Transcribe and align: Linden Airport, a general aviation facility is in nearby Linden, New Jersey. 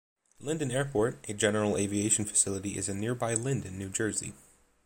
Linden 0.39 0.71
Airport, 0.71 1.23
a 1.29 1.33
general 1.35 1.77
aviation 1.77 2.25
facility 2.25 2.75
is 2.75 2.89
in 2.89 2.99
nearby 2.99 3.35
Linden, 3.35 3.77
New 3.77 3.89
Jersey. 3.89 4.33